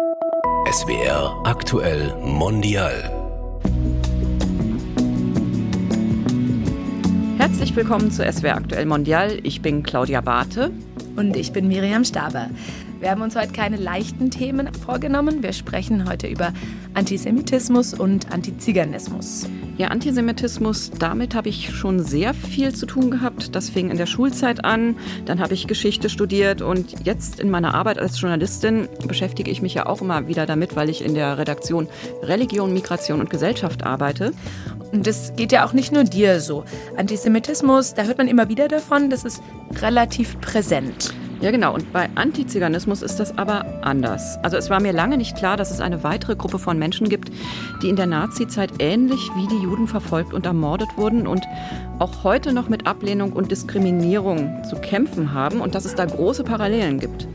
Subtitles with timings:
[0.00, 2.94] SWR aktuell mondial.
[7.36, 9.40] Herzlich willkommen zu SWR aktuell mondial.
[9.42, 10.70] Ich bin Claudia Barthe.
[11.16, 12.48] Und ich bin Miriam Staber.
[13.00, 15.42] Wir haben uns heute keine leichten Themen vorgenommen.
[15.42, 16.52] Wir sprechen heute über
[16.92, 19.48] Antisemitismus und Antiziganismus.
[19.78, 23.56] Ja, Antisemitismus, damit habe ich schon sehr viel zu tun gehabt.
[23.56, 27.72] Das fing in der Schulzeit an, dann habe ich Geschichte studiert und jetzt in meiner
[27.72, 31.38] Arbeit als Journalistin beschäftige ich mich ja auch immer wieder damit, weil ich in der
[31.38, 31.88] Redaktion
[32.22, 34.32] Religion, Migration und Gesellschaft arbeite.
[34.92, 36.64] Und das geht ja auch nicht nur dir so.
[36.98, 39.42] Antisemitismus, da hört man immer wieder davon, das ist
[39.80, 41.14] relativ präsent.
[41.40, 41.72] Ja, genau.
[41.74, 44.38] Und bei Antiziganismus ist das aber anders.
[44.42, 47.30] Also es war mir lange nicht klar, dass es eine weitere Gruppe von Menschen gibt,
[47.82, 51.46] die in der Nazizeit ähnlich wie die Juden verfolgt und ermordet wurden und
[51.98, 56.44] auch heute noch mit Ablehnung und Diskriminierung zu kämpfen haben und dass es da große
[56.44, 57.26] Parallelen gibt.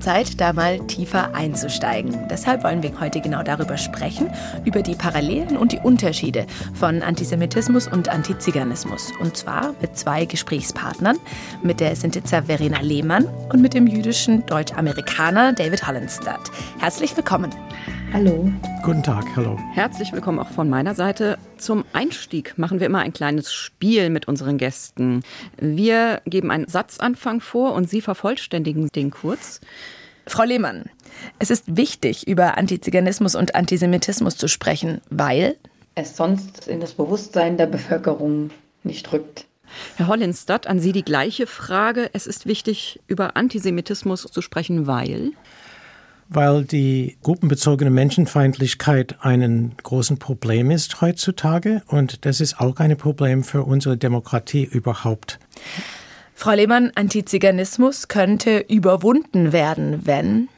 [0.00, 2.26] Zeit, da mal tiefer einzusteigen.
[2.28, 4.30] Deshalb wollen wir heute genau darüber sprechen,
[4.64, 9.12] über die Parallelen und die Unterschiede von Antisemitismus und Antiziganismus.
[9.20, 11.18] Und zwar mit zwei Gesprächspartnern,
[11.62, 16.50] mit der Sintiza Verena Lehmann und mit dem jüdischen Deutsch-Amerikaner David Hollenstadt.
[16.78, 17.50] Herzlich willkommen.
[18.12, 18.52] Hallo.
[18.82, 19.56] Guten Tag, hallo.
[19.72, 21.38] Herzlich willkommen auch von meiner Seite.
[21.58, 25.22] Zum Einstieg machen wir immer ein kleines Spiel mit unseren Gästen.
[25.58, 29.60] Wir geben einen Satzanfang vor und Sie vervollständigen den kurz.
[30.26, 30.86] Frau Lehmann,
[31.38, 35.56] es ist wichtig, über Antiziganismus und Antisemitismus zu sprechen, weil
[35.94, 38.50] es sonst in das Bewusstsein der Bevölkerung
[38.82, 39.46] nicht rückt.
[39.96, 42.10] Herr Hollenstadt, an Sie die gleiche Frage.
[42.12, 45.32] Es ist wichtig, über Antisemitismus zu sprechen, weil
[46.30, 53.42] weil die gruppenbezogene Menschenfeindlichkeit ein großes Problem ist heutzutage und das ist auch ein Problem
[53.42, 55.40] für unsere Demokratie überhaupt.
[56.34, 60.48] Frau Lehmann, Antiziganismus könnte überwunden werden, wenn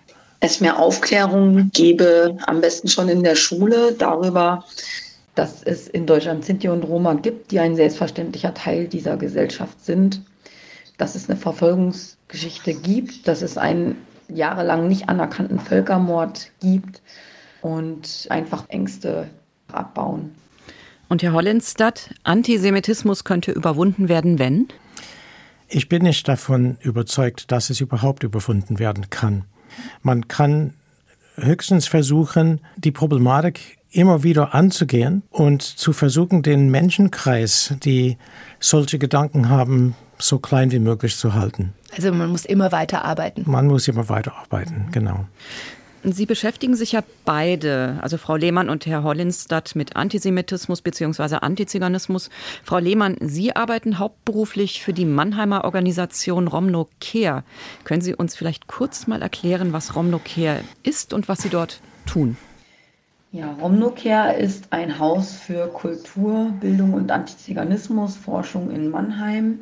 [0.41, 4.65] es mehr Aufklärung gäbe, am besten schon in der Schule darüber,
[5.35, 10.23] dass es in Deutschland Sinti und Roma gibt, die ein selbstverständlicher Teil dieser Gesellschaft sind,
[10.99, 13.97] dass es eine Verfolgungsgeschichte gibt, dass es ein
[14.35, 17.03] jahrelang nicht anerkannten Völkermord gibt
[17.61, 19.29] und einfach Ängste
[19.69, 20.35] abbauen.
[21.09, 24.69] Und Herr Hollenstadt, Antisemitismus könnte überwunden werden, wenn?
[25.69, 29.45] Ich bin nicht davon überzeugt, dass es überhaupt überwunden werden kann.
[30.03, 30.75] Man kann
[31.37, 38.17] höchstens versuchen, die Problematik immer wieder anzugehen und zu versuchen, den Menschenkreis, die
[38.59, 41.73] solche Gedanken haben, so klein wie möglich zu halten.
[41.95, 43.45] Also man muss immer weiter arbeiten.
[43.47, 45.27] Man muss immer weiter arbeiten, genau.
[46.05, 51.37] Sie beschäftigen sich ja beide, also Frau Lehmann und Herr Hollinstadt, mit Antisemitismus bzw.
[51.37, 52.29] Antiziganismus.
[52.65, 57.45] Frau Lehmann, Sie arbeiten hauptberuflich für die Mannheimer Organisation Romno Care.
[57.85, 61.81] Können Sie uns vielleicht kurz mal erklären, was Romno Care ist und was Sie dort
[62.05, 62.37] tun?
[63.31, 69.61] Ja, Romno Care ist ein Haus für Kultur, Bildung und Antiziganismus, Forschung in Mannheim.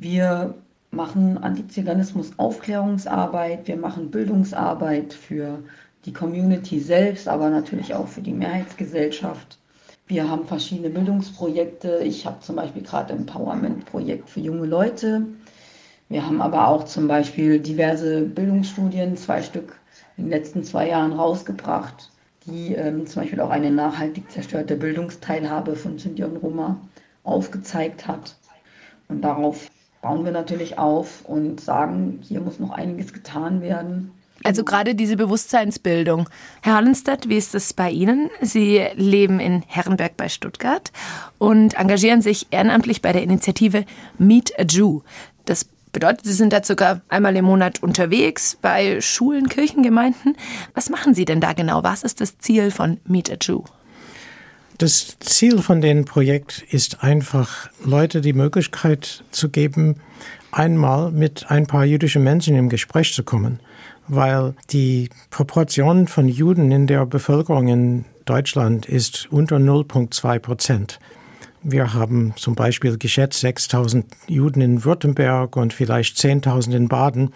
[0.00, 0.54] Wir
[0.92, 5.58] machen Antiziganismus Aufklärungsarbeit, wir machen Bildungsarbeit für
[6.04, 9.58] die Community selbst, aber natürlich auch für die Mehrheitsgesellschaft.
[10.06, 11.98] Wir haben verschiedene Bildungsprojekte.
[12.04, 15.26] Ich habe zum Beispiel gerade ein Empowerment-Projekt für junge Leute.
[16.08, 19.80] Wir haben aber auch zum Beispiel diverse Bildungsstudien, zwei Stück
[20.16, 22.12] in den letzten zwei Jahren rausgebracht,
[22.46, 26.80] die ähm, zum Beispiel auch eine nachhaltig zerstörte Bildungsteilhabe von Sinti und Roma
[27.24, 28.36] aufgezeigt hat.
[29.08, 29.68] Und darauf
[30.02, 34.12] bauen wir natürlich auf und sagen, hier muss noch einiges getan werden.
[34.44, 36.28] Also gerade diese Bewusstseinsbildung.
[36.62, 38.30] Herr Hallenstadt, wie ist das bei Ihnen?
[38.40, 40.92] Sie leben in Herrenberg bei Stuttgart
[41.38, 43.84] und engagieren sich ehrenamtlich bei der Initiative
[44.16, 45.00] Meet a Jew.
[45.44, 50.36] Das bedeutet, Sie sind da sogar einmal im Monat unterwegs bei Schulen, Kirchengemeinden.
[50.74, 51.82] Was machen Sie denn da genau?
[51.82, 53.64] Was ist das Ziel von Meet a Jew?
[54.78, 59.96] Das Ziel von dem Projekt ist einfach, Leute die Möglichkeit zu geben,
[60.52, 63.58] einmal mit ein paar jüdischen Menschen im Gespräch zu kommen,
[64.06, 71.00] weil die Proportion von Juden in der Bevölkerung in Deutschland ist unter 0,2 Prozent.
[71.64, 77.32] Wir haben zum Beispiel geschätzt 6000 Juden in Württemberg und vielleicht 10.000 in Baden.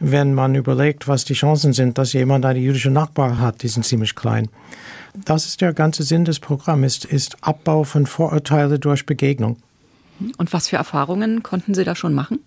[0.00, 3.84] Wenn man überlegt, was die Chancen sind, dass jemand eine jüdische Nachbar hat, die sind
[3.84, 4.48] ziemlich klein.
[5.24, 9.56] Das ist der ganze Sinn des Programms, ist Abbau von Vorurteile durch Begegnung.
[10.36, 12.38] Und was für Erfahrungen konnten Sie da schon machen?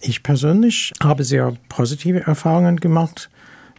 [0.00, 3.30] Ich persönlich habe sehr positive Erfahrungen gemacht.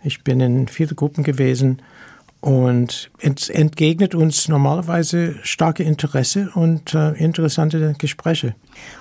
[0.04, 1.82] Ich bin in viele Gruppen gewesen
[2.42, 8.56] und entgegnet uns normalerweise starke Interesse und äh, interessante Gespräche.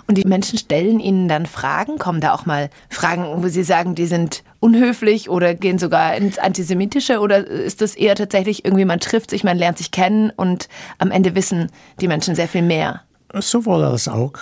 [0.09, 1.99] Und die Menschen stellen Ihnen dann Fragen?
[1.99, 6.39] Kommen da auch mal Fragen, wo Sie sagen, die sind unhöflich oder gehen sogar ins
[6.39, 7.21] Antisemitische?
[7.21, 10.69] Oder ist das eher tatsächlich irgendwie, man trifft sich, man lernt sich kennen und
[10.99, 11.71] am Ende wissen
[12.01, 13.03] die Menschen sehr viel mehr?
[13.35, 14.33] Sowohl als auch.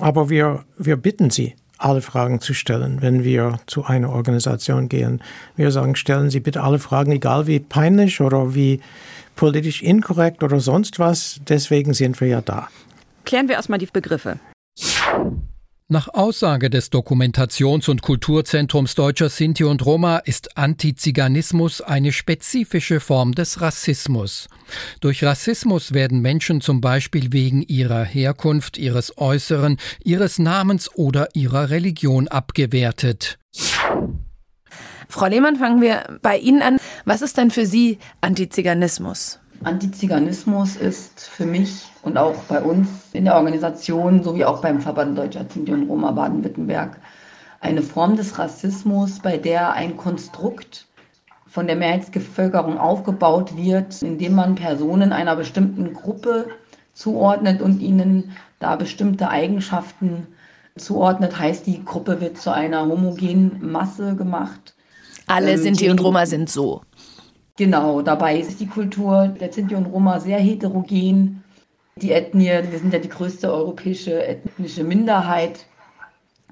[0.00, 5.22] Aber wir, wir bitten sie alle Fragen zu stellen, wenn wir zu einer Organisation gehen.
[5.56, 8.80] Wir sagen, stellen Sie bitte alle Fragen, egal wie peinlich oder wie
[9.34, 11.40] politisch inkorrekt oder sonst was.
[11.48, 12.68] Deswegen sind wir ja da.
[13.24, 14.38] Klären wir erstmal die Begriffe.
[15.88, 23.36] Nach Aussage des Dokumentations- und Kulturzentrums Deutscher Sinti und Roma ist Antiziganismus eine spezifische Form
[23.36, 24.48] des Rassismus.
[24.98, 31.70] Durch Rassismus werden Menschen zum Beispiel wegen ihrer Herkunft, ihres Äußeren, ihres Namens oder ihrer
[31.70, 33.38] Religion abgewertet.
[35.08, 36.78] Frau Lehmann, fangen wir bei Ihnen an.
[37.04, 39.38] Was ist denn für Sie Antiziganismus?
[39.64, 45.16] Antiziganismus ist für mich und auch bei uns in der Organisation sowie auch beim Verband
[45.16, 46.98] Deutscher Sinti und Roma Baden-Württemberg
[47.60, 50.86] eine Form des Rassismus, bei der ein Konstrukt
[51.46, 56.46] von der Mehrheitsbevölkerung aufgebaut wird, indem man Personen einer bestimmten Gruppe
[56.94, 60.26] zuordnet und ihnen da bestimmte Eigenschaften
[60.76, 64.74] zuordnet, heißt die Gruppe wird zu einer homogenen Masse gemacht.
[65.26, 66.82] Alle ähm, Sinti und Roma sind so.
[67.56, 71.42] Genau, dabei ist die Kultur der Sinti und Roma sehr heterogen.
[71.96, 75.64] Die Ethnie, wir sind ja die größte europäische ethnische Minderheit.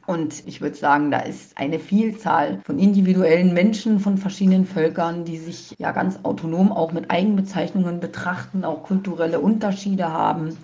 [0.06, 5.36] Und ich würde sagen, da ist eine Vielzahl von individuellen Menschen von verschiedenen Völkern, die
[5.36, 10.56] sich ja ganz autonom auch mit Eigenbezeichnungen betrachten, auch kulturelle Unterschiede haben.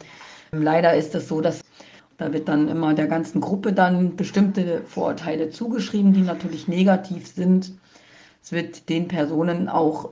[0.52, 1.60] Leider ist es so, dass
[2.16, 7.72] da wird dann immer der ganzen Gruppe dann bestimmte Vorurteile zugeschrieben, die natürlich negativ sind.
[8.42, 10.10] Es wird den Personen auch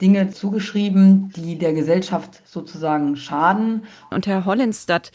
[0.00, 3.84] Dinge zugeschrieben, die der Gesellschaft sozusagen schaden.
[4.10, 5.12] Und Herr Hollenstadt,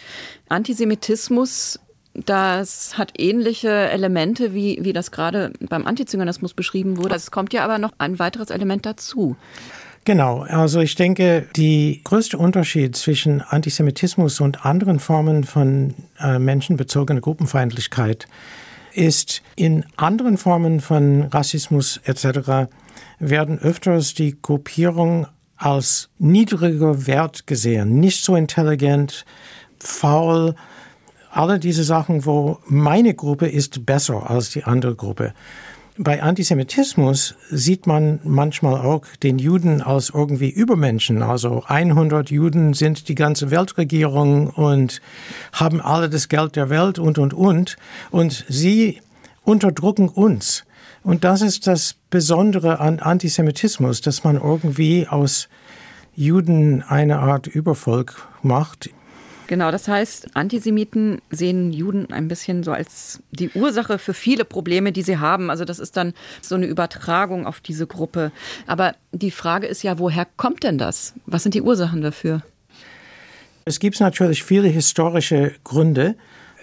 [0.47, 1.79] Antisemitismus,
[2.13, 7.15] das hat ähnliche Elemente, wie, wie das gerade beim Antizyganismus beschrieben wurde.
[7.15, 9.35] Es kommt ja aber noch ein weiteres Element dazu.
[10.05, 17.21] Genau, also ich denke, die größte Unterschied zwischen Antisemitismus und anderen Formen von äh, menschenbezogener
[17.21, 18.27] Gruppenfeindlichkeit
[18.93, 22.69] ist in anderen Formen von Rassismus etc
[23.19, 29.25] werden öfters die Gruppierung als niedriger Wert gesehen, nicht so intelligent,
[29.79, 30.55] faul,
[31.31, 35.33] alle diese Sachen, wo meine Gruppe ist besser als die andere Gruppe.
[36.01, 41.21] Bei Antisemitismus sieht man manchmal auch den Juden als irgendwie Übermenschen.
[41.21, 45.01] Also 100 Juden sind die ganze Weltregierung und
[45.51, 47.75] haben alle das Geld der Welt und, und, und.
[48.11, 49.01] Und sie
[49.43, 50.63] unterdrücken uns.
[51.09, 55.49] Und das ist das Besondere an Antisemitismus, dass man irgendwie aus
[56.15, 58.91] Juden eine Art Übervolk macht.
[59.47, 64.91] Genau, das heißt, Antisemiten sehen Juden ein bisschen so als die Ursache für viele Probleme,
[64.91, 65.49] die sie haben.
[65.49, 66.13] Also das ist dann
[66.43, 68.31] so eine Übertragung auf diese Gruppe.
[68.67, 71.15] Aber die Frage ist ja, woher kommt denn das?
[71.25, 72.43] Was sind die Ursachen dafür?
[73.65, 76.13] Es gibt natürlich viele historische Gründe.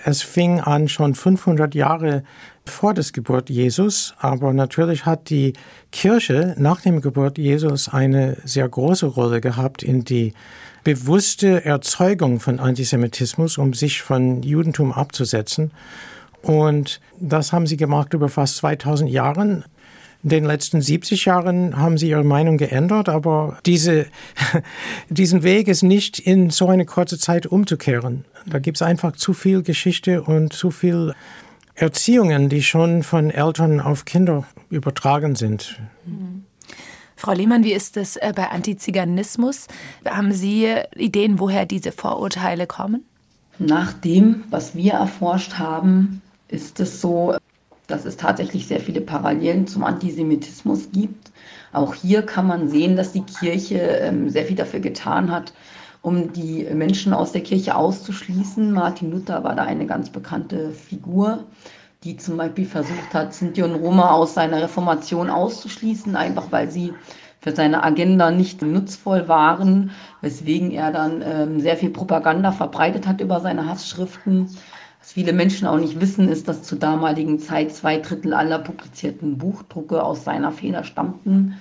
[0.09, 2.23] Es fing an schon 500 Jahre
[2.65, 5.55] vor der Geburt Jesus, aber natürlich hat die
[5.91, 10.33] Kirche nach dem Geburt Jesus eine sehr große Rolle gehabt in die
[10.85, 15.73] bewusste Erzeugung von Antisemitismus, um sich von Judentum abzusetzen.
[16.41, 19.65] Und das haben sie gemacht über fast 2000 Jahren.
[20.23, 24.07] In den letzten 70 Jahren haben sie ihre Meinung geändert, aber diese,
[25.09, 28.25] diesen Weg ist nicht in so eine kurze Zeit umzukehren.
[28.47, 31.15] Da gibt es einfach zu viel Geschichte und zu viel
[31.75, 35.79] Erziehungen, die schon von Eltern auf Kinder übertragen sind.
[36.07, 36.45] Mhm.
[37.19, 39.69] Frau Lehmann, wie ist es äh, bei Antiziganismus?
[40.05, 43.05] Haben Sie Ideen, woher diese Vorurteile kommen?
[43.59, 47.35] Nach dem, was wir erforscht haben, ist es so,
[47.87, 51.31] dass es tatsächlich sehr viele Parallelen zum Antisemitismus gibt.
[51.73, 55.53] Auch hier kann man sehen, dass die Kirche ähm, sehr viel dafür getan hat,
[56.03, 58.73] um die Menschen aus der Kirche auszuschließen.
[58.73, 61.45] Martin Luther war da eine ganz bekannte Figur,
[62.05, 66.93] die zum Beispiel versucht hat, Sinti und Roma aus seiner Reformation auszuschließen, einfach weil sie
[67.41, 73.21] für seine Agenda nicht nutzvoll waren, weswegen er dann ähm, sehr viel Propaganda verbreitet hat
[73.21, 74.49] über seine Hassschriften.
[75.07, 79.39] Was viele Menschen auch nicht wissen, ist, dass zur damaligen Zeit zwei Drittel aller publizierten
[79.39, 81.55] Buchdrucke aus seiner Feder stammten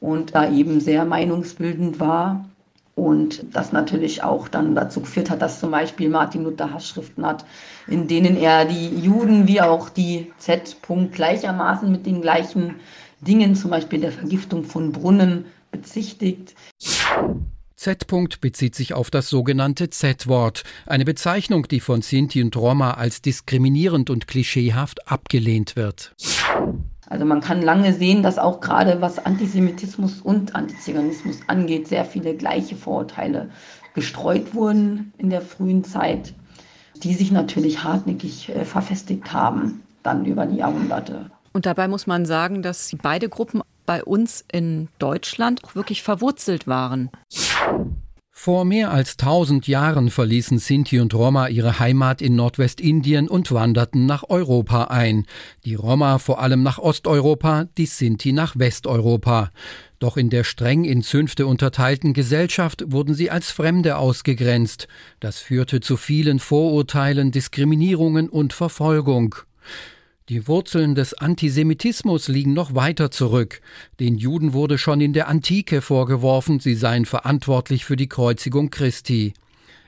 [0.00, 2.48] und da eben sehr meinungsbildend war.
[2.94, 7.44] Und das natürlich auch dann dazu geführt hat, dass zum Beispiel Martin Luther Hassschriften hat,
[7.86, 10.78] in denen er die Juden wie auch die Z.
[10.82, 12.76] -Punkt gleichermaßen mit den gleichen
[13.20, 16.54] Dingen, zum Beispiel der Vergiftung von Brunnen, bezichtigt.
[17.80, 18.08] Z.
[18.08, 23.22] -Punkt bezieht sich auf das sogenannte Z-Wort, eine Bezeichnung, die von Sinti und Roma als
[23.22, 26.14] diskriminierend und klischeehaft abgelehnt wird.
[27.08, 32.34] Also man kann lange sehen, dass auch gerade was Antisemitismus und Antiziganismus angeht, sehr viele
[32.34, 33.48] gleiche Vorurteile
[33.94, 36.34] gestreut wurden in der frühen Zeit,
[37.02, 41.30] die sich natürlich hartnäckig äh, verfestigt haben, dann über die Jahrhunderte.
[41.54, 46.68] Und dabei muss man sagen, dass beide Gruppen bei uns in Deutschland auch wirklich verwurzelt
[46.68, 47.10] waren.
[48.42, 54.06] Vor mehr als tausend Jahren verließen Sinti und Roma ihre Heimat in Nordwestindien und wanderten
[54.06, 55.26] nach Europa ein.
[55.66, 59.50] Die Roma vor allem nach Osteuropa, die Sinti nach Westeuropa.
[59.98, 64.88] Doch in der streng in Zünfte unterteilten Gesellschaft wurden sie als Fremde ausgegrenzt.
[65.20, 69.34] Das führte zu vielen Vorurteilen, Diskriminierungen und Verfolgung.
[70.30, 73.60] Die Wurzeln des Antisemitismus liegen noch weiter zurück.
[73.98, 79.34] Den Juden wurde schon in der Antike vorgeworfen, sie seien verantwortlich für die Kreuzigung Christi.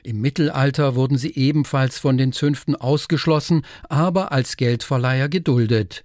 [0.03, 6.03] Im Mittelalter wurden sie ebenfalls von den Zünften ausgeschlossen, aber als Geldverleiher geduldet.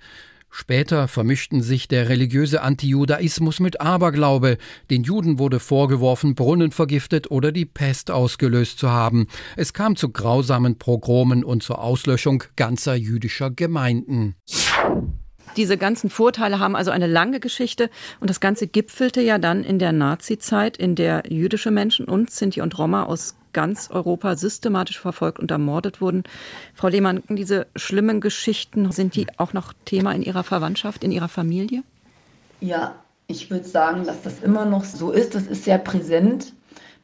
[0.51, 4.59] Später vermischten sich der religiöse Antijudaismus mit Aberglaube.
[4.91, 9.27] Den Juden wurde vorgeworfen, Brunnen vergiftet oder die Pest ausgelöst zu haben.
[9.57, 14.35] Es kam zu grausamen Pogromen und zur Auslöschung ganzer jüdischer Gemeinden.
[15.57, 17.91] Diese ganzen Vorteile haben also eine lange Geschichte
[18.21, 22.61] und das Ganze gipfelte ja dann in der Nazizeit, in der jüdische Menschen und Sinti
[22.61, 26.25] und Roma aus ganz Europa systematisch verfolgt und ermordet wurden.
[26.75, 31.29] Frau Lehmann, diese schlimmen Geschichten, sind die auch noch Thema in Ihrer Verwandtschaft, in Ihrer
[31.29, 31.83] Familie?
[32.61, 32.95] Ja,
[33.27, 35.35] ich würde sagen, dass das immer noch so ist.
[35.35, 36.53] Das ist sehr präsent,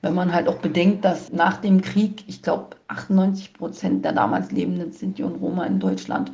[0.02, 4.50] wenn man halt auch bedenkt, dass nach dem Krieg, ich glaube, 98 Prozent der damals
[4.50, 6.32] lebenden Sinti und Roma in Deutschland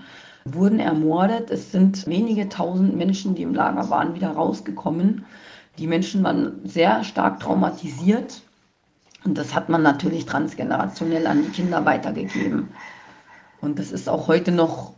[0.55, 1.51] wurden ermordet.
[1.51, 5.25] Es sind wenige tausend Menschen, die im Lager waren, wieder rausgekommen.
[5.79, 8.43] Die Menschen waren sehr stark traumatisiert
[9.25, 12.69] und das hat man natürlich transgenerationell an die Kinder weitergegeben.
[13.61, 14.95] Und das ist auch heute noch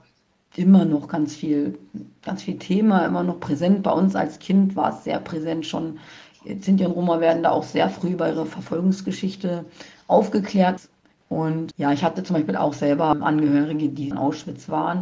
[0.54, 1.78] immer noch ganz viel,
[2.22, 3.82] ganz viel Thema, immer noch präsent.
[3.82, 5.98] Bei uns als Kind war es sehr präsent schon.
[6.44, 9.64] Sinti und Roma werden da auch sehr früh über ihre Verfolgungsgeschichte
[10.08, 10.88] aufgeklärt.
[11.28, 15.01] Und ja, ich hatte zum Beispiel auch selber Angehörige, die in Auschwitz waren.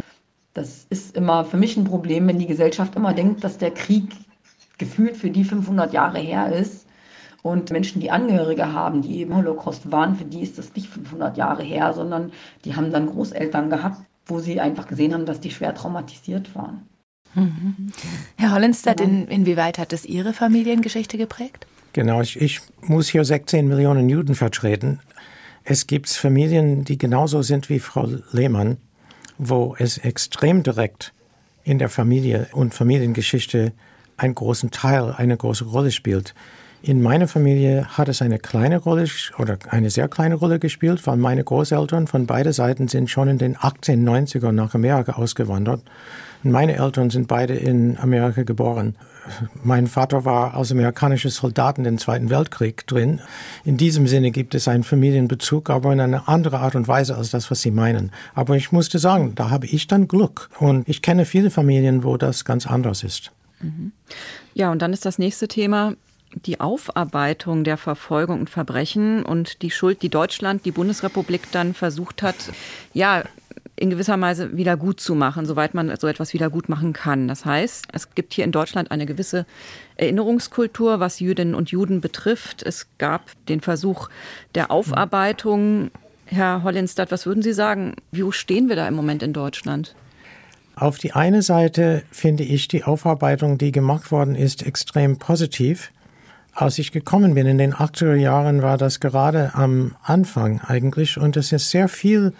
[0.55, 4.11] Das ist immer für mich ein Problem, wenn die Gesellschaft immer denkt, dass der Krieg
[4.79, 6.87] gefühlt für die 500 Jahre her ist
[7.43, 11.37] und Menschen, die Angehörige haben, die im Holocaust waren, für die ist das nicht 500
[11.37, 12.33] Jahre her, sondern
[12.65, 16.89] die haben dann Großeltern gehabt, wo sie einfach gesehen haben, dass die schwer traumatisiert waren.
[17.35, 17.93] Mhm.
[18.37, 21.67] Herr Hollenstadt, in, inwieweit hat das Ihre Familiengeschichte geprägt?
[21.93, 25.01] Genau, ich, ich muss hier 16 Millionen Juden vertreten.
[25.65, 28.79] Es gibt Familien, die genauso sind wie Frau Lehmann,
[29.43, 31.15] wo es extrem direkt
[31.65, 33.73] in der Familie und Familiengeschichte
[34.19, 36.35] einen großen Teil, eine große Rolle spielt.
[36.83, 39.07] In meiner Familie hat es eine kleine Rolle
[39.39, 43.39] oder eine sehr kleine Rolle gespielt, weil meine Großeltern von beiden Seiten sind schon in
[43.39, 45.83] den 1890er nach Amerika ausgewandert.
[46.43, 48.95] Meine Eltern sind beide in Amerika geboren.
[49.63, 53.21] Mein Vater war als amerikanischer Soldat in den Zweiten Weltkrieg drin.
[53.65, 57.31] In diesem Sinne gibt es einen Familienbezug, aber in einer anderen Art und Weise als
[57.31, 58.13] das, was Sie meinen.
[58.35, 60.51] Aber ich musste sagen, da habe ich dann Glück.
[60.59, 63.33] Und ich kenne viele Familien, wo das ganz anders ist.
[63.61, 63.93] Mhm.
[64.55, 65.95] Ja, und dann ist das nächste Thema
[66.35, 72.23] die Aufarbeitung der Verfolgung und Verbrechen und die Schuld, die Deutschland, die Bundesrepublik dann versucht
[72.23, 72.37] hat,
[72.93, 73.25] ja,
[73.81, 77.29] in gewisser Weise wieder gut zu machen, soweit man so etwas wieder gut machen kann.
[77.29, 79.47] Das heißt, es gibt hier in Deutschland eine gewisse
[79.97, 82.63] Erinnerungskultur, was Jüdinnen und Juden betrifft.
[82.63, 84.11] Es gab den Versuch
[84.55, 85.91] der Aufarbeitung.
[86.27, 87.95] Herr Hollinstadt, was würden Sie sagen?
[88.13, 89.95] Wie stehen wir da im Moment in Deutschland?
[90.77, 95.91] Auf die eine Seite finde ich die Aufarbeitung, die gemacht worden ist, extrem positiv.
[96.53, 101.39] Als ich gekommen bin in den 80er Jahren, war das gerade am Anfang eigentlich und
[101.39, 102.35] es ist sehr viel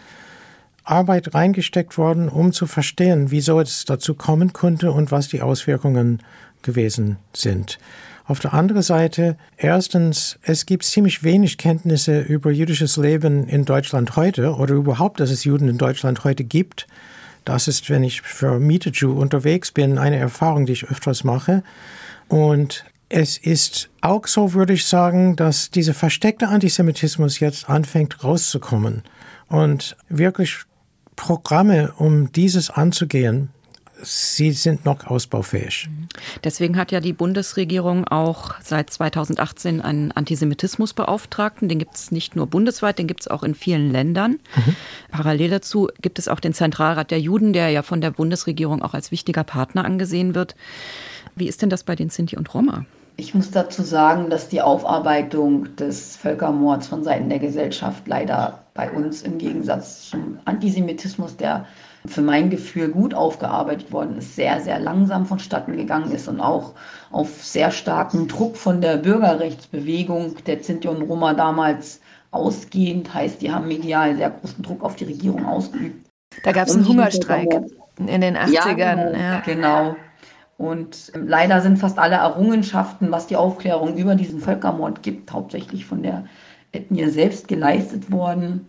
[0.91, 6.23] Arbeit reingesteckt worden, um zu verstehen, wieso es dazu kommen konnte und was die Auswirkungen
[6.63, 7.79] gewesen sind.
[8.27, 14.15] Auf der anderen Seite, erstens, es gibt ziemlich wenig Kenntnisse über jüdisches Leben in Deutschland
[14.15, 16.87] heute oder überhaupt, dass es Juden in Deutschland heute gibt.
[17.45, 21.65] Das ist, wenn ich für Miete Jew unterwegs bin, eine Erfahrung, die ich öfters mache.
[22.29, 29.03] Und es ist auch so, würde ich sagen, dass dieser versteckte Antisemitismus jetzt anfängt rauszukommen
[29.49, 30.59] und wirklich
[31.21, 33.51] Programme, um dieses anzugehen,
[34.03, 35.91] sie sind noch ausbaufähig.
[36.45, 41.69] Deswegen hat ja die Bundesregierung auch seit 2018 einen Antisemitismusbeauftragten.
[41.69, 44.39] Den gibt es nicht nur bundesweit, den gibt es auch in vielen Ländern.
[44.57, 44.77] Mhm.
[45.11, 48.95] Parallel dazu gibt es auch den Zentralrat der Juden, der ja von der Bundesregierung auch
[48.95, 50.57] als wichtiger Partner angesehen wird.
[51.37, 52.87] Wie ist denn das bei den Sinti und Roma?
[53.21, 58.91] Ich muss dazu sagen, dass die Aufarbeitung des Völkermords von Seiten der Gesellschaft leider bei
[58.91, 61.67] uns im Gegensatz zum Antisemitismus, der
[62.07, 66.73] für mein Gefühl gut aufgearbeitet worden ist, sehr, sehr langsam vonstatten gegangen ist und auch
[67.11, 72.01] auf sehr starken Druck von der Bürgerrechtsbewegung der Sinti und Roma damals
[72.31, 76.09] ausgehend, heißt, die haben medial sehr großen Druck auf die Regierung ausgeübt.
[76.43, 77.53] Da gab es einen Hungerstreik
[77.99, 78.55] in den 80ern.
[78.55, 79.13] Ja, genau.
[79.13, 79.41] Ja.
[79.41, 79.97] genau.
[80.61, 85.87] Und ähm, leider sind fast alle Errungenschaften, was die Aufklärung über diesen Völkermord gibt, hauptsächlich
[85.87, 86.27] von der
[86.73, 88.67] Ethnie selbst geleistet worden.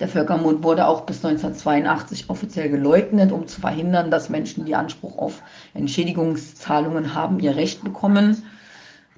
[0.00, 5.18] Der Völkermord wurde auch bis 1982 offiziell geleugnet, um zu verhindern, dass Menschen, die Anspruch
[5.18, 5.42] auf
[5.74, 8.42] Entschädigungszahlungen haben, ihr Recht bekommen.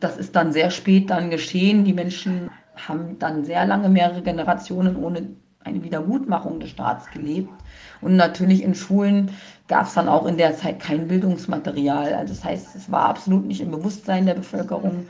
[0.01, 1.85] Das ist dann sehr spät dann geschehen.
[1.85, 5.29] Die Menschen haben dann sehr lange, mehrere Generationen ohne
[5.61, 7.53] eine Wiedergutmachung des Staats gelebt.
[8.01, 9.31] Und natürlich in Schulen
[9.73, 12.13] gab es dann auch in der Zeit kein Bildungsmaterial.
[12.13, 15.07] Also das heißt, es war absolut nicht im Bewusstsein der Bevölkerung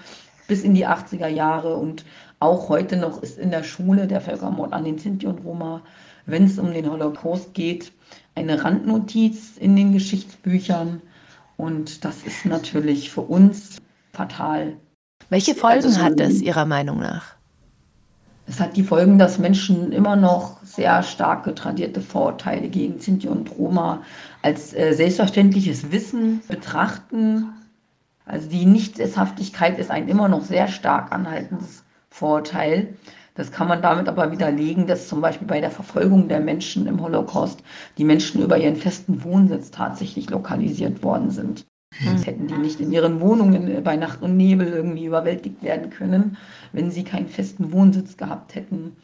[0.47, 2.04] bis in die 80er Jahre und
[2.38, 5.83] auch heute noch ist in der Schule der Völkermord an den Sinti und Roma,
[6.26, 7.90] wenn es um den Holocaust geht,
[8.37, 11.02] eine Randnotiz in den Geschichtsbüchern.
[11.57, 13.78] Und das ist natürlich für uns
[14.12, 14.76] fatal.
[15.28, 17.35] Welche Folgen also, hat es Ihrer Meinung nach?
[18.46, 23.56] Es hat die Folgen, dass Menschen immer noch sehr starke tradierte Vorurteile gegen Sinti und
[23.56, 24.02] Roma
[24.42, 27.52] als äh, selbstverständliches Wissen betrachten.
[28.26, 32.96] Also die Nichtsesshaftigkeit ist ein immer noch sehr stark anhaltendes Vorurteil.
[33.34, 37.00] Das kann man damit aber widerlegen, dass zum Beispiel bei der Verfolgung der Menschen im
[37.00, 37.62] Holocaust
[37.96, 41.66] die Menschen über ihren festen Wohnsitz tatsächlich lokalisiert worden sind.
[42.00, 45.90] Sonst hätten die nicht in ihren Wohnungen äh, bei Nacht und Nebel irgendwie überwältigt werden
[45.90, 46.37] können,
[46.72, 48.96] wenn sie keinen festen Wohnsitz gehabt hätten.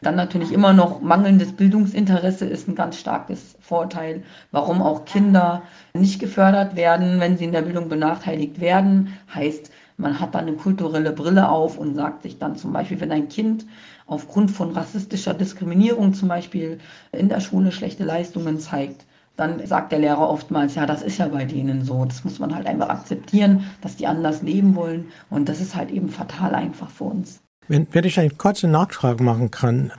[0.00, 6.20] Dann natürlich immer noch mangelndes Bildungsinteresse ist ein ganz starkes Vorteil, warum auch Kinder nicht
[6.20, 9.14] gefördert werden, wenn sie in der Bildung benachteiligt werden.
[9.34, 13.10] Heißt, man hat dann eine kulturelle Brille auf und sagt sich dann zum Beispiel, wenn
[13.10, 13.66] ein Kind
[14.06, 16.78] aufgrund von rassistischer Diskriminierung zum Beispiel
[17.10, 19.04] in der Schule schlechte Leistungen zeigt,
[19.38, 22.04] dann sagt der Lehrer oftmals, ja, das ist ja bei denen so.
[22.04, 25.06] Das muss man halt einfach akzeptieren, dass die anders leben wollen.
[25.30, 27.40] Und das ist halt eben fatal einfach für uns.
[27.68, 29.92] Wenn, wenn ich einen kurzen Nachtrag machen kann.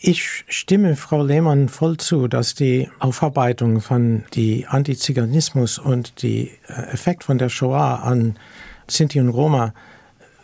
[0.00, 6.92] Ich stimme Frau Lehmann voll zu, dass die Aufarbeitung von die Antiziganismus und die äh,
[6.92, 8.36] Effekt von der Shoah an
[8.86, 9.74] Sinti und Roma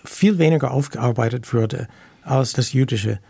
[0.05, 1.87] viel weniger aufgearbeitet würde
[2.25, 3.21] als das Jüdische.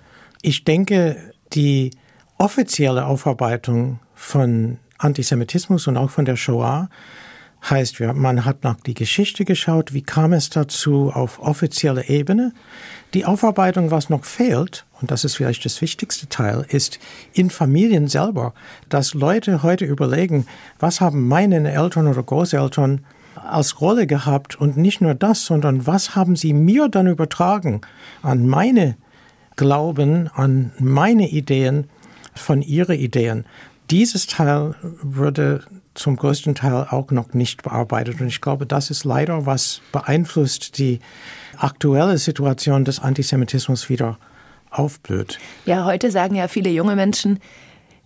[0.41, 1.17] Ich denke,
[1.53, 1.91] die
[2.39, 6.91] offizielle Aufarbeitung von Antisemitismus und auch von der Shoah
[7.69, 12.53] heißt, man hat nach die Geschichte geschaut, wie kam es dazu auf offizieller Ebene.
[13.13, 16.99] Die Aufarbeitung, was noch fehlt, und das ist vielleicht das wichtigste Teil, ist
[17.33, 18.55] in Familien selber,
[18.89, 20.47] dass Leute heute überlegen,
[20.79, 23.05] was haben meine Eltern oder Großeltern
[23.35, 27.81] als Rolle gehabt und nicht nur das, sondern was haben sie mir dann übertragen
[28.23, 28.97] an meine
[29.57, 31.89] Glauben, an meine Ideen
[32.35, 33.45] von ihren Ideen.
[33.91, 38.21] Dieses Teil würde zum größten Teil auch noch nicht bearbeitet.
[38.21, 41.01] Und ich glaube, das ist leider, was beeinflusst die
[41.59, 44.19] aktuelle Situation des Antisemitismus wieder
[44.71, 45.39] aufblüht.
[45.67, 47.41] Ja, heute sagen ja viele junge Menschen,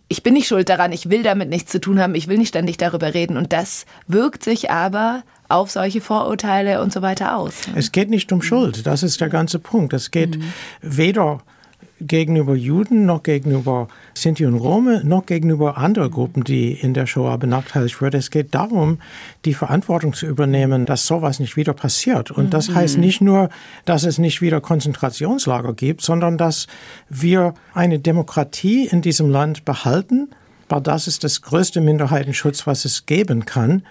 [0.09, 2.49] ich bin nicht schuld daran, ich will damit nichts zu tun haben, ich will nicht
[2.49, 3.37] ständig darüber reden.
[3.37, 7.55] Und das wirkt sich aber auf solche Vorurteile und so weiter aus.
[7.75, 9.93] Es geht nicht um Schuld, das ist der ganze Punkt.
[9.93, 10.53] Es geht mhm.
[10.81, 11.41] weder
[12.01, 17.39] gegenüber Juden, noch gegenüber Sinti und Rome, noch gegenüber anderen Gruppen, die in der Shoah
[17.39, 18.17] benachteiligt wurden.
[18.17, 18.99] Es geht darum,
[19.45, 22.31] die Verantwortung zu übernehmen, dass sowas nicht wieder passiert.
[22.31, 22.75] Und das mhm.
[22.75, 23.49] heißt nicht nur,
[23.85, 26.67] dass es nicht wieder Konzentrationslager gibt, sondern dass
[27.09, 30.31] wir eine Demokratie in diesem Land behalten,
[30.69, 33.85] weil das ist das größte Minderheitenschutz, was es geben kann.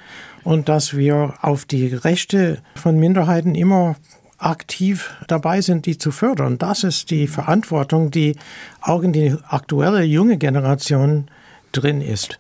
[0.44, 3.96] Und dass wir auf die Rechte von Minderheiten immer
[4.38, 6.58] aktiv dabei sind, die zu fördern.
[6.58, 8.36] Das ist die Verantwortung, die
[8.82, 11.28] auch in die aktuelle junge Generation
[11.72, 12.40] drin ist.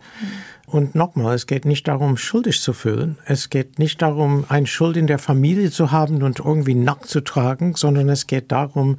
[0.66, 3.18] Und nochmal, es geht nicht darum, schuldig zu fühlen.
[3.26, 7.22] Es geht nicht darum, eine Schuld in der Familie zu haben und irgendwie nackt zu
[7.22, 8.98] tragen, sondern es geht darum,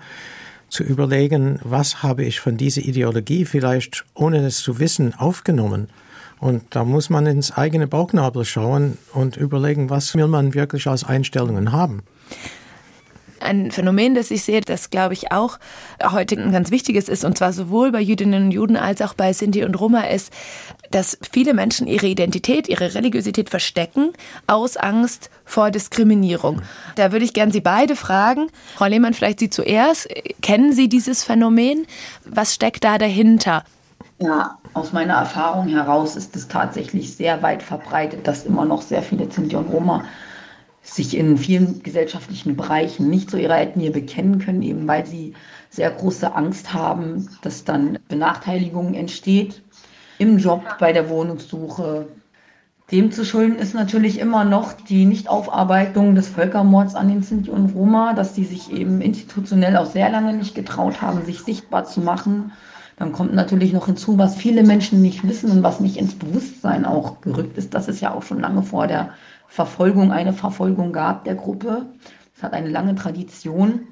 [0.68, 5.88] zu überlegen, was habe ich von dieser Ideologie vielleicht, ohne es zu wissen, aufgenommen.
[6.40, 11.04] Und da muss man ins eigene Bauchnabel schauen und überlegen, was will man wirklich als
[11.04, 12.02] Einstellungen haben.
[13.44, 15.58] Ein Phänomen, das ich sehe, das glaube ich auch
[16.02, 19.32] heute ein ganz wichtiges ist, und zwar sowohl bei Jüdinnen und Juden als auch bei
[19.32, 20.32] Sinti und Roma, ist,
[20.90, 24.12] dass viele Menschen ihre Identität, ihre Religiosität verstecken
[24.46, 26.62] aus Angst vor Diskriminierung.
[26.96, 28.48] Da würde ich gern Sie beide fragen.
[28.76, 30.08] Frau Lehmann, vielleicht Sie zuerst.
[30.40, 31.86] Kennen Sie dieses Phänomen?
[32.24, 33.64] Was steckt da dahinter?
[34.18, 39.02] Ja, Aus meiner Erfahrung heraus ist es tatsächlich sehr weit verbreitet, dass immer noch sehr
[39.02, 40.04] viele Sinti und Roma
[40.84, 45.32] sich in vielen gesellschaftlichen Bereichen nicht zu ihrer Ethnie bekennen können, eben weil sie
[45.70, 49.62] sehr große Angst haben, dass dann Benachteiligung entsteht
[50.18, 52.06] im Job, bei der Wohnungssuche.
[52.92, 57.74] Dem zu schulden ist natürlich immer noch die Nichtaufarbeitung des Völkermords an den Sinti und
[57.74, 62.02] Roma, dass die sich eben institutionell auch sehr lange nicht getraut haben, sich sichtbar zu
[62.02, 62.52] machen.
[62.96, 66.84] Dann kommt natürlich noch hinzu, was viele Menschen nicht wissen und was nicht ins Bewusstsein
[66.84, 69.14] auch gerückt ist, dass es ja auch schon lange vor der
[69.48, 71.86] Verfolgung eine Verfolgung gab der Gruppe.
[72.36, 73.88] Es hat eine lange Tradition.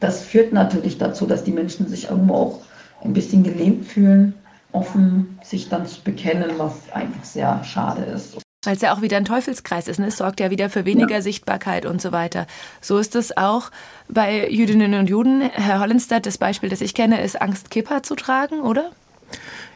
[0.00, 2.60] Das führt natürlich dazu, dass die Menschen sich irgendwo auch
[3.02, 4.34] ein bisschen gelähmt fühlen,
[4.72, 8.38] offen sich dann zu bekennen, was einfach sehr schade ist.
[8.64, 10.00] Weil es ja auch wieder ein Teufelskreis ist.
[10.00, 10.08] Ne?
[10.08, 11.22] Es sorgt ja wieder für weniger ja.
[11.22, 12.46] Sichtbarkeit und so weiter.
[12.80, 13.70] So ist es auch
[14.08, 15.40] bei Jüdinnen und Juden.
[15.40, 18.90] Herr Hollenstadt, das Beispiel, das ich kenne, ist Angst, Kippa zu tragen, oder?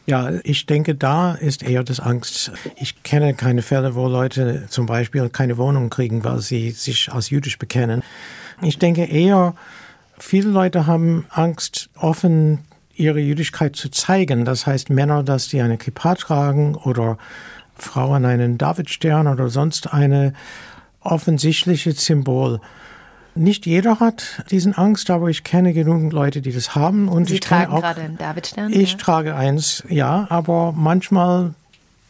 [0.07, 2.51] Ja, ich denke, da ist eher das Angst.
[2.77, 7.31] Ich kenne keine Fälle, wo Leute zum Beispiel keine Wohnung kriegen, weil sie sich als
[7.31, 8.03] jüdisch bekennen.
[8.63, 9.55] Ich denke eher,
[10.19, 12.61] viele Leute haben Angst, offen
[12.95, 14.45] ihre Jüdischkeit zu zeigen.
[14.45, 17.17] Das heißt, Männer, dass die eine Kippa tragen oder
[17.77, 20.35] Frauen einen Davidstern oder sonst eine
[21.01, 22.61] offensichtliche Symbol.
[23.41, 27.09] Nicht jeder hat diesen Angst, aber ich kenne genügend Leute, die das haben.
[27.09, 28.71] Und Sie ich tragen auch, gerade einen Davidstern?
[28.71, 28.99] Ich ja.
[28.99, 31.55] trage eins, ja, aber manchmal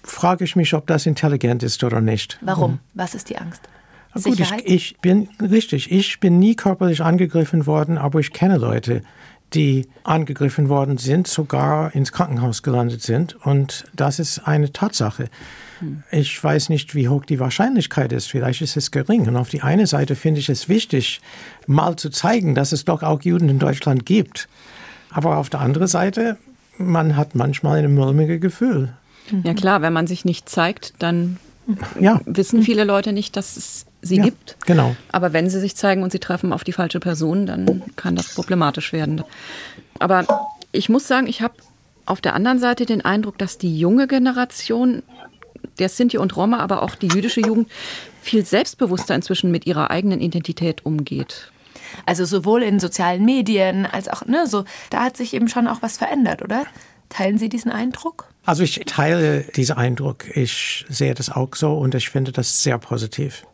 [0.02, 2.38] frage ich mich, ob das intelligent ist oder nicht.
[2.40, 2.80] Warum?
[2.94, 3.62] Was ist die Angst?
[4.24, 5.92] Gut, ich, ich bin richtig.
[5.92, 9.02] Ich bin nie körperlich angegriffen worden, aber ich kenne Leute,
[9.54, 13.34] die angegriffen worden sind, sogar ins Krankenhaus gelandet sind.
[13.44, 15.28] Und das ist eine Tatsache.
[16.10, 18.26] Ich weiß nicht, wie hoch die Wahrscheinlichkeit ist.
[18.26, 19.26] Vielleicht ist es gering.
[19.28, 21.20] Und auf die eine Seite finde ich es wichtig,
[21.66, 24.48] mal zu zeigen, dass es doch auch Juden in Deutschland gibt.
[25.10, 26.36] Aber auf der anderen Seite,
[26.76, 28.92] man hat manchmal ein mulmiges Gefühl.
[29.44, 31.38] Ja klar, wenn man sich nicht zeigt, dann
[31.98, 32.20] ja.
[32.26, 34.56] wissen viele Leute nicht, dass es sie ja, gibt.
[34.66, 34.96] Genau.
[35.12, 38.34] Aber wenn sie sich zeigen und sie treffen auf die falsche Person, dann kann das
[38.34, 39.22] problematisch werden.
[39.98, 41.54] Aber ich muss sagen, ich habe
[42.06, 45.02] auf der anderen Seite den Eindruck, dass die junge Generation
[45.78, 47.70] der Sinti und Roma, aber auch die jüdische Jugend
[48.22, 51.50] viel selbstbewusster inzwischen mit ihrer eigenen Identität umgeht.
[52.06, 55.82] Also sowohl in sozialen Medien als auch, ne, so, da hat sich eben schon auch
[55.82, 56.64] was verändert, oder?
[57.08, 58.26] Teilen Sie diesen Eindruck?
[58.44, 60.24] Also ich teile diesen Eindruck.
[60.36, 63.44] Ich sehe das auch so und ich finde das sehr positiv.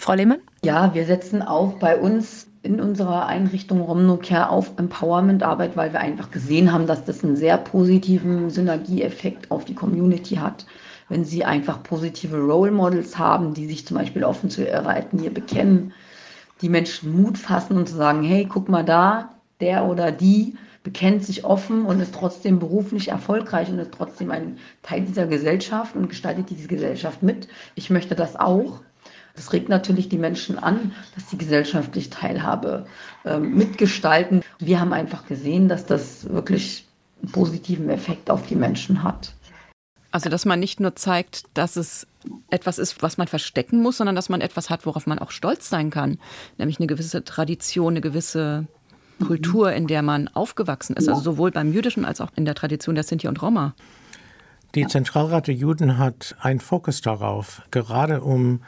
[0.00, 0.38] Frau Lehmann?
[0.64, 6.30] Ja, wir setzen auch bei uns in unserer Einrichtung Romnocare auf Empowerment-Arbeit, weil wir einfach
[6.30, 10.66] gesehen haben, dass das einen sehr positiven Synergieeffekt auf die Community hat.
[11.08, 15.30] Wenn sie einfach positive Role Models haben, die sich zum Beispiel offen zu ihrer Ethnie
[15.30, 15.92] bekennen,
[16.62, 19.30] die Menschen Mut fassen und zu sagen, hey, guck mal da,
[19.60, 24.58] der oder die bekennt sich offen und ist trotzdem beruflich erfolgreich und ist trotzdem ein
[24.82, 27.48] Teil dieser Gesellschaft und gestaltet diese Gesellschaft mit.
[27.74, 28.80] Ich möchte das auch.
[29.38, 32.86] Das regt natürlich die Menschen an, dass sie gesellschaftlich Teilhabe
[33.24, 34.42] äh, mitgestalten.
[34.58, 36.84] Wir haben einfach gesehen, dass das wirklich
[37.22, 39.32] einen positiven Effekt auf die Menschen hat.
[40.10, 42.08] Also, dass man nicht nur zeigt, dass es
[42.50, 45.68] etwas ist, was man verstecken muss, sondern dass man etwas hat, worauf man auch stolz
[45.68, 46.18] sein kann.
[46.56, 48.66] Nämlich eine gewisse Tradition, eine gewisse
[49.24, 51.08] Kultur, in der man aufgewachsen ist.
[51.08, 53.74] Also sowohl beim Jüdischen als auch in der Tradition der Sinti und Roma.
[54.74, 58.60] Die Zentralrat der Juden hat einen Fokus darauf, gerade um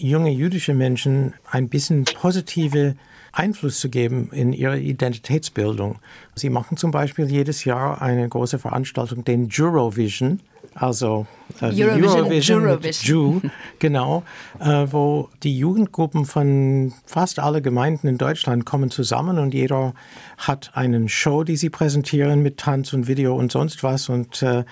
[0.00, 2.96] junge jüdische Menschen ein bisschen positive
[3.32, 5.98] Einfluss zu geben in ihre Identitätsbildung.
[6.34, 10.40] Sie machen zum Beispiel jedes Jahr eine große Veranstaltung, den Eurovision,
[10.74, 11.26] also
[11.60, 13.40] äh, Eurovision, Eurovision, Eurovision.
[13.42, 14.22] Jew, genau,
[14.58, 19.94] äh, wo die Jugendgruppen von fast alle Gemeinden in Deutschland kommen zusammen und jeder
[20.38, 24.64] hat einen Show, die sie präsentieren mit Tanz und Video und sonst was und äh,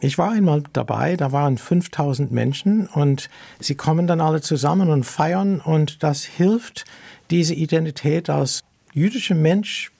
[0.00, 3.28] ich war einmal dabei, da waren 5000 Menschen und
[3.60, 6.84] sie kommen dann alle zusammen und feiern und das hilft,
[7.30, 9.90] diese Identität als jüdischer Mensch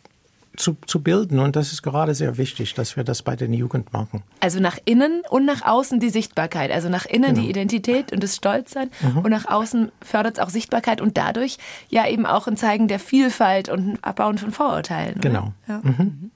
[0.56, 1.38] zu, zu bilden.
[1.38, 4.22] Und das ist gerade sehr wichtig, dass wir das bei den Jugend machen.
[4.40, 6.70] Also nach innen und nach außen die Sichtbarkeit.
[6.70, 7.40] Also nach innen genau.
[7.42, 9.18] die Identität und das Stolzsein mhm.
[9.18, 12.98] und nach außen fördert es auch Sichtbarkeit und dadurch ja eben auch ein Zeigen der
[12.98, 15.20] Vielfalt und ein Abbauen von Vorurteilen.
[15.20, 15.52] Genau.
[15.68, 15.80] Ja.
[15.82, 16.30] Mhm.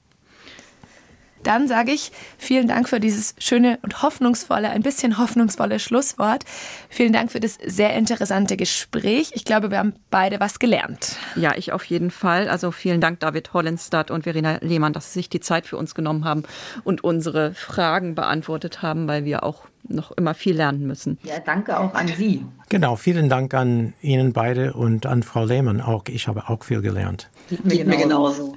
[1.43, 6.43] Dann sage ich vielen Dank für dieses schöne und hoffnungsvolle, ein bisschen hoffnungsvolle Schlusswort.
[6.89, 9.31] Vielen Dank für das sehr interessante Gespräch.
[9.33, 11.15] Ich glaube, wir haben beide was gelernt.
[11.35, 12.49] Ja, ich auf jeden Fall.
[12.49, 15.95] Also vielen Dank, David Hollenstadt und Verena Lehmann, dass Sie sich die Zeit für uns
[15.95, 16.43] genommen haben
[16.83, 21.17] und unsere Fragen beantwortet haben, weil wir auch noch immer viel lernen müssen.
[21.23, 22.45] Ja, danke auch an Sie.
[22.71, 26.05] Genau, vielen Dank an Ihnen beide und an Frau Lehmann auch.
[26.07, 27.29] Ich habe auch viel gelernt.
[27.49, 28.55] Geht mir, Geht genauso.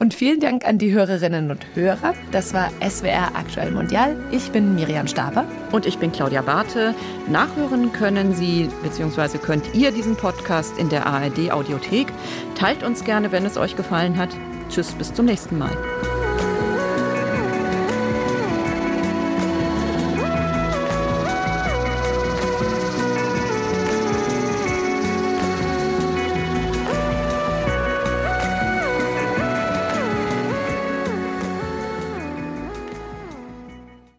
[0.00, 2.14] Und vielen Dank an die Hörerinnen und Hörer.
[2.32, 4.16] Das war SWR Aktuell Mondial.
[4.32, 5.44] Ich bin Miriam Staber.
[5.70, 6.92] Und ich bin Claudia Barthe.
[7.30, 9.38] Nachhören können Sie bzw.
[9.38, 12.08] könnt ihr diesen Podcast in der ARD Audiothek.
[12.56, 14.30] Teilt uns gerne, wenn es euch gefallen hat.
[14.70, 15.70] Tschüss, bis zum nächsten Mal.